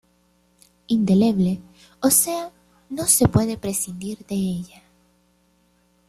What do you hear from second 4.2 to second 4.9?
de ella.